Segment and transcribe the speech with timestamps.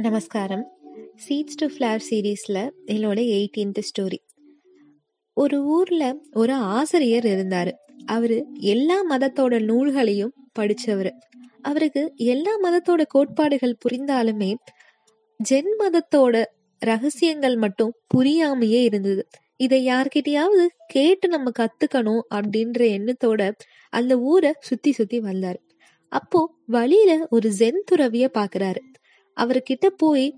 [0.00, 0.66] நமஸ்காரம்.
[1.28, 4.18] Seeds to flower சீரீஸில் என்னோட எயிட்டீன்த் ஸ்டோரி
[5.32, 7.76] ஒரு ஊரில் ஒரு ஆசிரியர் இருந்தார்.
[8.06, 11.14] அவர் எல்லா மதத்தோட நூல்களையும் படித்தவர்
[11.60, 14.54] அவருக்கு எல்லா மதத்தோட கோட்பாடுகள் புரிந்தாலுமே
[15.50, 16.44] ஜென் மதத்தோட
[16.78, 19.26] ரகசியங்கள் மட்டும் புரியாமையே இருந்தது.
[19.56, 23.52] இதை யார்கிட்டயாவது கேட்டு நம்ம கத்துக்கணும் அப்படின்ற எண்ணத்தோட
[23.90, 25.60] அந்த ஊரை சுத்தி சுத்தி வந்தார்.
[26.08, 28.88] அப்போ வழியில ஒரு ஜென் துறவிய பாக்குறாரு.
[29.42, 30.34] அவர்கிட்ட போய்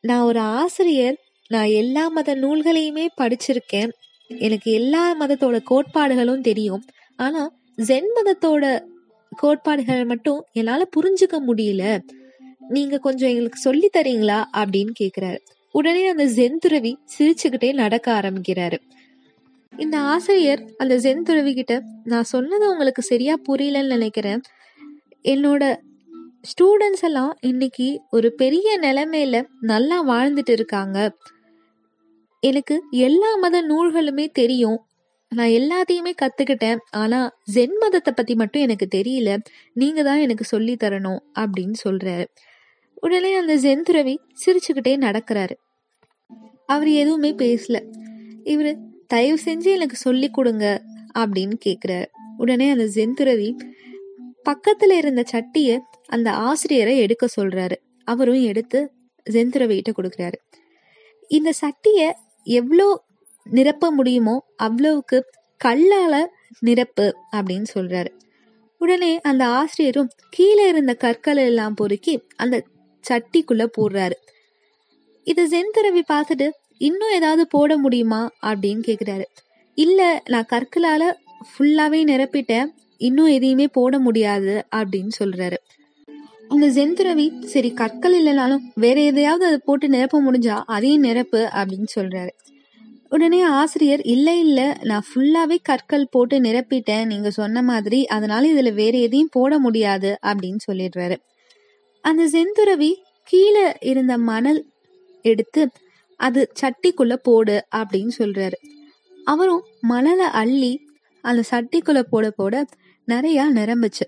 [0.00, 1.16] நான் ஒரு ஆசிரியர்
[1.48, 3.90] நான் எல்லா மத நூல்களையுமே படிச்சிருக்கேன்.
[4.28, 6.84] எனக்கு எல்லா மதத்தோட கோட்பாடுகளும் தெரியும்.
[7.16, 8.82] ஆனா ஜென் மதத்தோட
[9.36, 12.00] கோட்பாடுகள் மட்டும் என்னால புரிஞ்சுக்க முடியல.
[12.68, 14.44] நீங்க கொஞ்சம் எங்களுக்கு சொல்லி தரீங்களா?
[14.56, 15.38] அப்படின்னு கேக்குறாரு.
[15.72, 18.78] உடனே அந்த ஜென் துறவி சிரிச்சுக்கிட்டே நடக்க ஆரம்பிக்கிறாரு.
[19.76, 24.40] இந்த ஆசிரியர் அந்த ஜென் துறவி கிட்ட நான் சொன்னது உங்களுக்கு சரியா புரியலன்னு நினைக்கிறேன்.
[25.24, 25.76] என்னோட
[26.46, 31.16] ஸ்டூடெண்ட்ஸ் எல்லாம் இன்னைக்கு ஒரு பெரிய நிலைமையில நல்லா வாழ்ந்துட்டு இருக்காங்க.
[32.40, 34.86] எனக்கு எல்லா மத நூல்களுமே தெரியும்.
[35.28, 36.76] நான் எல்லாத்தையுமே கத்துக்கிட்டேன்.
[36.90, 39.36] ஆனா ஜென் மதத்தை பத்தி மட்டும் எனக்கு தெரியல.
[39.72, 42.24] நீங்க தான் எனக்கு சொல்லி தரணும் அப்படின்னு சொல்றாரு.
[42.94, 45.54] உடனே அந்த ஜென் துறவி சிரிச்சுக்கிட்டே நடக்கிறாரு.
[46.66, 47.92] அவர் எதுவுமே பேசல.
[48.44, 48.76] இவரு
[49.06, 50.82] தயவு செஞ்சு எனக்கு சொல்லி கொடுங்க
[51.18, 52.06] அப்படின்னு கேக்குறாரு.
[52.36, 53.56] உடனே அந்த ஜென் துறவி
[54.46, 57.76] பக்கத்துல இருந்த சட்டிய அந்த ஆசிரியரை எடுக்க சொல்றாரு.
[58.04, 58.92] அவரும் எடுத்து
[59.30, 60.38] ஜென்துறவிகிட்ட கொடுக்குறாரு.
[61.28, 62.12] இந்த சட்டிய
[62.44, 63.04] எவ்வளோ
[63.44, 65.24] நிரப்ப முடியுமோ அவ்வளவுக்கு
[65.64, 66.26] கல்லால
[66.60, 68.08] நிரப்பு அப்படின்னு சொல்றாரு.
[68.78, 72.64] உடனே அந்த ஆசிரியரும் கீழே இருந்த கற்களை எல்லாம் பொறுக்கி அந்த
[73.04, 74.16] சட்டிக்குள்ள போடுறாரு.
[75.22, 79.24] இதை ஜென்துறவி பார்த்துட்டு இன்னும் ஏதாவது போட முடியுமா அப்படின்னு கேக்குறாரு.
[79.74, 81.12] இல்ல நான் கற்களால
[81.48, 82.66] ஃபுல்லாவே நிரப்பிட்டேன்.
[82.98, 85.56] இன்னும் எதையுமே போட முடியாது அப்படின்னு சொல்றாரு.
[86.48, 92.28] அந்த ஜென்துறவி சரி கற்கள் இல்லைனாலும் வேற எதையாவது அதை போட்டு நிரப்ப முடிஞ்சா அதையும் நிரப்பு அப்படின்னு சொல்றாரு.
[93.08, 97.06] உடனே ஆசிரியர் இல்ல இல்ல நான் ஃபுல்லாவே கற்கள் போட்டு நிரப்பிட்டேன்.
[97.06, 101.16] நீங்க சொன்ன மாதிரி அதனால இதுல வேற எதையும் போட முடியாது அப்படின்னு சொல்லிடுறாரு.
[102.00, 104.66] அந்த செந்துறவி கீழே இருந்த மணல்
[105.22, 105.68] எடுத்து
[106.16, 108.54] அது சட்டிக்குள்ள போடு அப்படின்னு சொல்றாரு.
[109.24, 110.85] அவரும் மணலை அள்ளி
[111.26, 112.54] அந்த சட்டிக்குள்ள போட போட
[113.08, 114.06] நிறைய நிரம்புச்சு.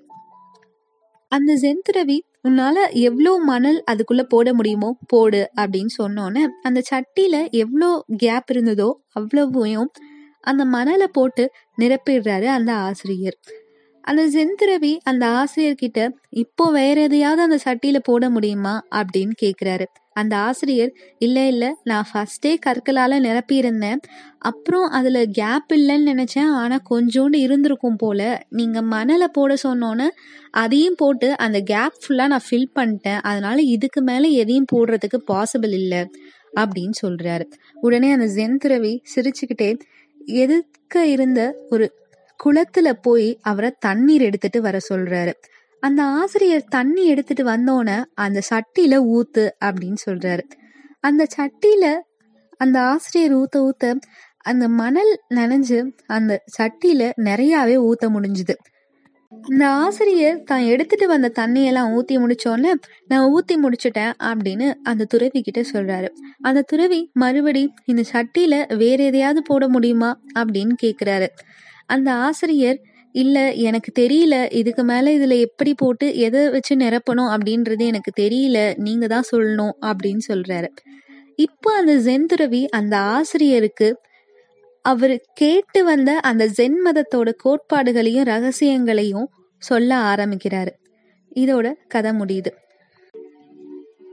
[1.33, 2.19] அந்த செந்துறவி
[2.49, 9.91] உன்னால எவ்வளோ மணல் அதுக்குள்ள போட முடியுமோ போடு அப்படின்னு சொன்னோன்னே அந்த சட்டியில எவ்வளோ கேப் இருந்ததோ அவ்வளவையும்
[10.45, 11.45] அந்த மணலை போட்டு
[11.79, 13.39] நிரப்பிடுறாரு அந்த ஆசிரியர்.
[14.05, 16.01] அந்த செந்துறவி அந்த ஆசிரியர்கிட்ட
[16.43, 18.75] இப்போ வேற எதையாவது அந்த சட்டியில போட முடியுமா?
[18.91, 19.87] அப்படின்னு கேக்குறாரு.
[20.19, 24.01] அந்த ஆசிரியர் இல்லை இல்லை நான் ஃபஸ்ட்டே கற்களால் நிரப்பியிருந்தேன்.
[24.41, 26.51] அப்புறம் அதில் கேப் இல்லைன்னு நினச்சேன்.
[26.61, 28.21] ஆனால் கொஞ்சோண்டு இருந்திருக்கும் போல.
[28.51, 30.09] நீங்கள் மணலை போட சொன்னோன்னே
[30.55, 33.21] அதையும் போட்டு அந்த கேப் ஃபுல்லாக நான் ஃபில் பண்ணிட்டேன்.
[33.23, 36.03] அதனால் இதுக்கு மேலே எதையும் போடுறதுக்கு பாசிபிள் இல்லை.
[36.55, 37.45] அப்படின்னு சொல்கிறாரு
[37.81, 39.71] உடனே அந்த ஜென் துறவி சிரிச்சுக்கிட்டே
[40.43, 41.41] எதுக்க இருந்த?
[41.71, 41.87] ஒரு
[42.41, 45.33] குளத்துல போய் அவரை தண்ணீர் எடுத்துட்டு வர சொல்றாரு.
[45.81, 50.41] அந்த ஆசிரியர் தண்ணி எடுத்துட்டு வந்தோன்னே அந்த சட்டியில ஊத்து அப்படின்னு சொல்றாரு.
[51.01, 51.95] அந்த சட்டியில
[52.57, 53.99] அந்த ஆசிரியர் ஊத்த ஊத்த
[54.37, 58.55] அந்த மணல் நனைஞ்சு அந்த சட்டியில நிறையாவே ஊத்த முடிஞ்சுது.
[59.41, 62.73] அந்த ஆசிரியர் தான் எடுத்துட்டு வந்த தண்ணியெல்லாம் ஊத்தி முடிச்சோடனே
[63.07, 66.09] நான் ஊத்தி முடிச்சிட்டேன் அப்படின்னு அந்த துறவி கிட்ட சொல்றாரு.
[66.41, 70.21] அந்த துறவி மறுபடி இந்த சட்டியில வேற எதையாவது போட முடியுமா?
[70.35, 71.27] அப்படின்னு கேக்குறாரு.
[71.87, 72.81] அந்த ஆசிரியர்
[73.15, 74.53] இல்ல எனக்கு தெரியல.
[74.53, 78.79] இதுக்கு மேல இதுல எப்படி போட்டு எதை வச்சு நிரப்பணும் அப்படின்றது எனக்கு தெரியல.
[78.79, 80.69] நீங்க தான் சொல்லணும் அப்படின்னு சொல்றாரு.
[81.37, 83.89] இப்போ அந்த ஜென் துறவி அந்த ஆசிரியருக்கு
[84.85, 89.29] அவர் கேட்டு வந்த அந்த ஜென் மதத்தோட கோட்பாடுகளையும் ரகசியங்களையும்
[89.63, 90.73] சொல்ல ஆரம்பிக்கிறாரு.
[91.37, 92.51] இதோட கதை முடியுது.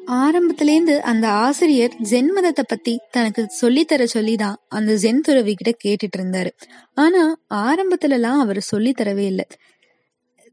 [0.08, 6.50] ஆரம்பத்திலேருந்து அந்த ஆசிரியர் ஜென் மதத்தை பத்தி தனக்கு சொல்லித்தர சொல்லிதான் அந்த ஜென் துறவி கிட்ட கேட்டுட்டு இருந்தாரு
[6.94, 9.46] ஆனா ஆரம்பத்துல எல்லாம் அவர் சொல்லித்தரவே இல்லை.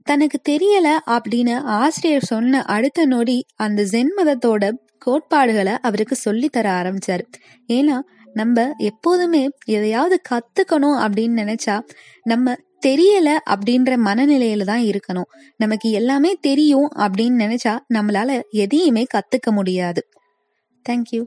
[0.05, 7.23] தனக்கு தெரியல அப்படின்னு ஆசிரியர் சொன்ன அடுத்த நொடி அந்த ஜென் மதத்தோட கோட்பாடுகளை அவருக்கு சொல்லித்தர தர ஆரம்பிச்சாரு.
[7.69, 8.01] ஏன்னா
[8.35, 11.81] நம்ம எப்போதுமே எதையாவது கத்துக்கணும் அப்படின்னு நினைச்சா
[12.23, 12.57] நம்ம
[12.87, 15.29] தெரியல அப்படின்ற மனநிலையில தான் இருக்கணும்.
[15.57, 20.09] நமக்கு எல்லாமே தெரியும் அப்படின்னு நினைச்சா நம்மளால எதையுமே கத்துக்க முடியாது.
[20.89, 21.23] தேங்க்யூ